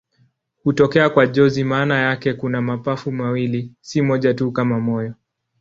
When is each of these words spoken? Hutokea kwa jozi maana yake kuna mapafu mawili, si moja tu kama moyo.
Hutokea 0.63 1.09
kwa 1.09 1.27
jozi 1.27 1.63
maana 1.63 1.97
yake 1.99 2.33
kuna 2.33 2.61
mapafu 2.61 3.11
mawili, 3.11 3.71
si 3.81 4.01
moja 4.01 4.33
tu 4.33 4.51
kama 4.51 4.79
moyo. 4.79 5.13